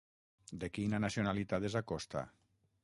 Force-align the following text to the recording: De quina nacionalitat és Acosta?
De 0.63 0.69
quina 0.77 1.01
nacionalitat 1.05 1.71
és 1.71 1.81
Acosta? 1.83 2.27